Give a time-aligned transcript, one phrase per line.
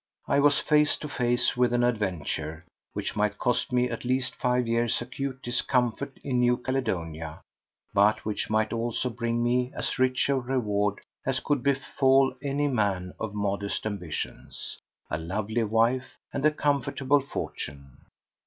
[0.27, 2.63] I was face to face with an adventure
[2.93, 7.41] which might cost me at least five years' acute discomfort in New Caledonia,
[7.93, 13.13] but which might also bring me as rich a reward as could befall any man
[13.19, 14.75] of modest ambitions:
[15.11, 17.99] a lovely wife and a comfortable fortune.